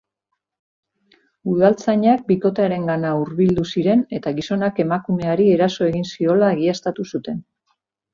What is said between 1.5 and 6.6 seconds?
Udaltzainak bikotearengana hurbildu ziren, eta gizonak emakumeari eraso egin ziola